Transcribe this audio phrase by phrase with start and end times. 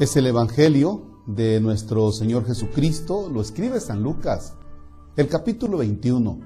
[0.00, 4.54] Es el Evangelio de nuestro Señor Jesucristo, lo escribe San Lucas,
[5.14, 6.40] el capítulo 21,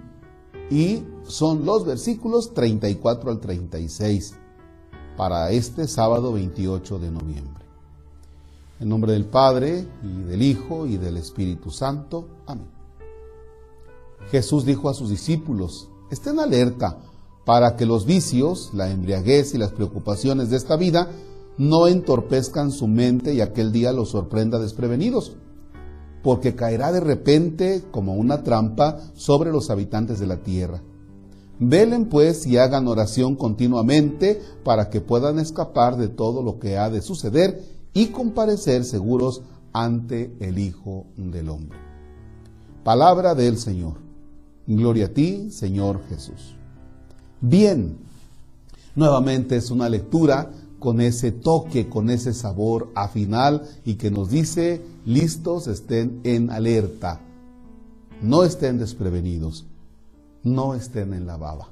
[0.73, 4.35] y son los versículos 34 al 36
[5.17, 7.65] para este sábado 28 de noviembre.
[8.81, 12.27] En nombre del Padre, y del Hijo, y del Espíritu Santo.
[12.47, 12.67] Amén.
[14.33, 16.99] Jesús dijo a sus discípulos, estén alerta
[17.45, 21.09] para que los vicios, la embriaguez y las preocupaciones de esta vida
[21.59, 25.37] no entorpezcan su mente y aquel día los sorprenda desprevenidos,
[26.23, 30.83] porque caerá de repente como una trampa sobre los habitantes de la tierra.
[31.61, 36.91] Velen pues y hagan oración continuamente para que puedan escapar de todo lo que ha
[36.91, 41.79] de suceder y comparecer seguros ante el Hijo del Hombre.
[42.83, 43.95] Palabra del Señor.
[44.67, 46.57] Gloria a ti, Señor Jesús.
[47.41, 47.99] Bien,
[48.95, 50.51] nuevamente es una lectura
[50.85, 56.51] con ese toque, con ese sabor a final y que nos dice, listos, estén en
[56.51, 57.23] alerta,
[58.21, 59.65] no estén desprevenidos,
[60.43, 61.71] no estén en la baba.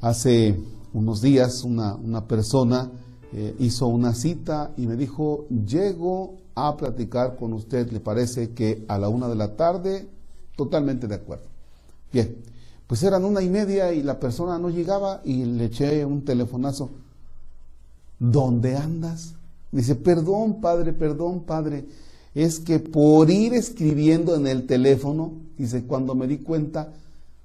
[0.00, 0.58] Hace
[0.94, 2.90] unos días una, una persona
[3.32, 8.84] eh, hizo una cita y me dijo, llego a platicar con usted, ¿le parece que
[8.88, 10.08] a la una de la tarde?
[10.56, 11.46] Totalmente de acuerdo.
[12.12, 12.34] Bien,
[12.88, 17.03] pues eran una y media y la persona no llegaba y le eché un telefonazo.
[18.30, 19.34] ¿Dónde andas?
[19.70, 21.84] Dice, perdón, padre, perdón, padre.
[22.34, 26.88] Es que por ir escribiendo en el teléfono, dice, cuando me di cuenta,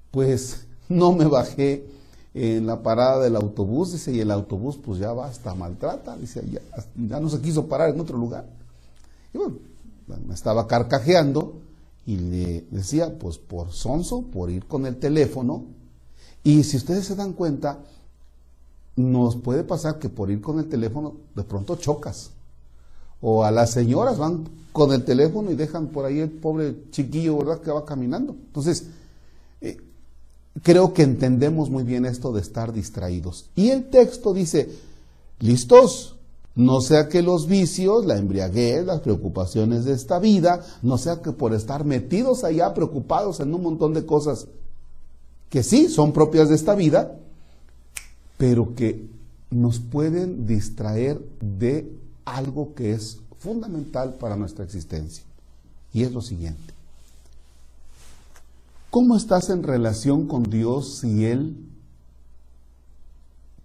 [0.10, 1.86] pues no me bajé
[2.34, 6.44] en la parada del autobús, dice, y el autobús pues ya va hasta maltrata, dice,
[6.50, 6.62] ya,
[6.96, 8.46] ya no se quiso parar en otro lugar.
[9.34, 9.56] Y bueno,
[10.28, 11.56] me estaba carcajeando
[12.06, 15.66] y le decía, pues por sonso, por ir con el teléfono.
[16.42, 17.80] Y si ustedes se dan cuenta,
[19.00, 22.32] nos puede pasar que por ir con el teléfono de pronto chocas.
[23.22, 27.38] O a las señoras van con el teléfono y dejan por ahí el pobre chiquillo,
[27.38, 28.34] ¿verdad?, que va caminando.
[28.34, 28.88] Entonces,
[29.62, 29.78] eh,
[30.64, 33.50] creo que entendemos muy bien esto de estar distraídos.
[33.56, 34.70] Y el texto dice,
[35.40, 36.16] listos,
[36.56, 41.32] no sea que los vicios, la embriaguez, las preocupaciones de esta vida, no sea que
[41.32, 44.48] por estar metidos allá, preocupados en un montón de cosas
[45.50, 47.18] que sí son propias de esta vida,
[48.40, 49.06] pero que
[49.52, 55.26] nos pueden distraer de algo que es fundamental para nuestra existencia.
[55.92, 56.74] Y es lo siguiente.
[58.90, 61.58] ¿Cómo estás en relación con Dios si Él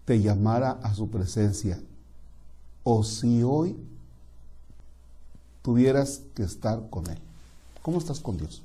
[0.05, 1.81] te llamara a su presencia
[2.83, 3.77] o si hoy
[5.63, 7.19] tuvieras que estar con Él.
[7.81, 8.61] ¿Cómo estás con Dios?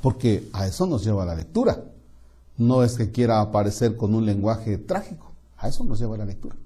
[0.00, 1.84] Porque a eso nos lleva la lectura.
[2.58, 6.56] No es que quiera aparecer con un lenguaje trágico, a eso nos lleva la lectura.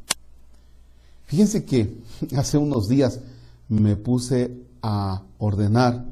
[1.27, 1.99] Fíjense que
[2.37, 3.21] hace unos días
[3.69, 4.51] me puse
[4.83, 6.05] a ordenar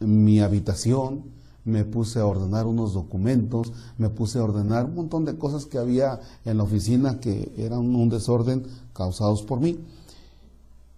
[0.00, 1.24] mi habitación,
[1.64, 5.78] me puse a ordenar unos documentos, me puse a ordenar un montón de cosas que
[5.78, 9.78] había en la oficina que eran un desorden causados por mí.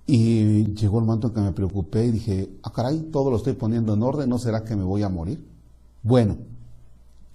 [0.06, 3.54] Y llegó el momento en que me preocupé y dije, ah caray, todo lo estoy
[3.54, 5.42] poniendo en orden, ¿no será que me voy a morir?
[6.02, 6.36] Bueno,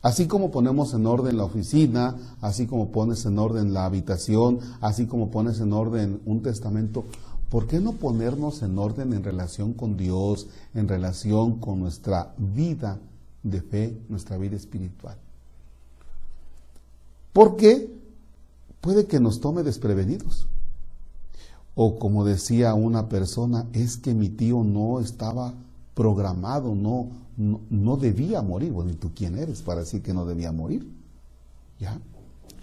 [0.02, 5.06] así como ponemos en orden la oficina, así como pones en orden la habitación, así
[5.06, 7.06] como pones en orden un testamento,
[7.50, 13.00] ¿por qué no ponernos en orden en relación con Dios, en relación con nuestra vida
[13.44, 15.18] de fe, nuestra vida espiritual.
[17.34, 17.94] Porque
[18.81, 20.48] puede que nos tome desprevenidos.
[21.76, 25.54] O como decía una persona, es que mi tío no estaba
[26.00, 28.72] programado, no, no, debía morir.
[28.72, 30.90] Bueno, ¿y tú quién eres para decir que no debía morir?
[31.78, 32.00] ¿Ya?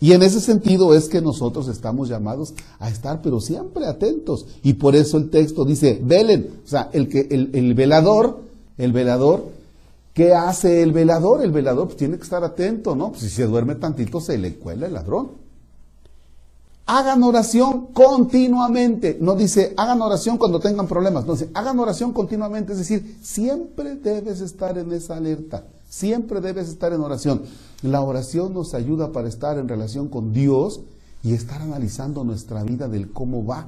[0.00, 4.46] Y en ese sentido es que nosotros estamos llamados a estar, pero siempre atentos.
[4.62, 6.48] Y por eso el texto dice, velen.
[6.64, 8.40] O sea, el, que, el, el velador,
[8.78, 9.44] el velador
[10.14, 11.44] ¿Qué hace el velador?
[11.44, 13.10] El velador pues, tiene que estar atento, ¿no?
[13.10, 15.32] Pues, si se duerme tantito se le cuela el ladrón.
[16.86, 19.18] Hagan oración continuamente.
[19.20, 21.26] No dice, hagan oración cuando tengan problemas.
[21.26, 22.72] No dice, hagan oración continuamente.
[22.72, 25.64] Es decir, siempre debes estar en esa alerta.
[25.88, 27.42] Siempre debes estar en oración.
[27.82, 30.80] La oración nos ayuda para estar en relación con Dios
[31.24, 33.66] y estar analizando nuestra vida del cómo va.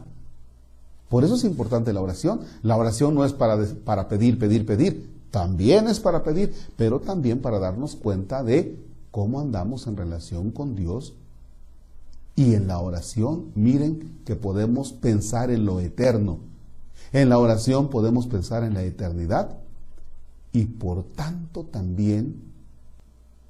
[1.08, 2.42] Por eso es importante la oración.
[2.62, 5.10] La oración no es para, para pedir, pedir, pedir.
[5.32, 8.78] También es para pedir, pero también para darnos cuenta de
[9.10, 11.14] cómo andamos en relación con Dios.
[12.38, 16.38] Y en la oración, miren que podemos pensar en lo eterno.
[17.12, 19.58] En la oración podemos pensar en la eternidad
[20.52, 22.40] y por tanto también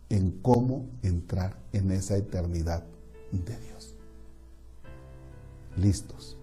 [0.09, 2.83] en cómo entrar en esa eternidad
[3.31, 3.95] de Dios.
[5.77, 6.39] Listos.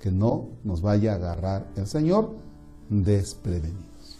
[0.00, 2.30] que no nos vaya a agarrar el Señor
[2.88, 4.16] desprevenidos.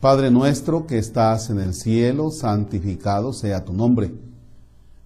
[0.00, 4.12] Padre nuestro que estás en el cielo, santificado sea tu nombre.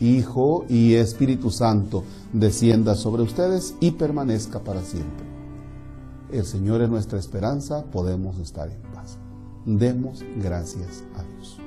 [0.00, 5.26] Hijo y Espíritu Santo, descienda sobre ustedes y permanezca para siempre.
[6.32, 9.18] El Señor es nuestra esperanza, podemos estar en paz.
[9.66, 11.58] Demos gracias a Dios.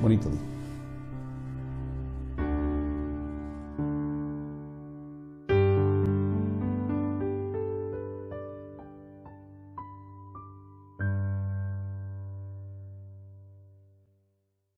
[0.00, 0.53] Bonito día.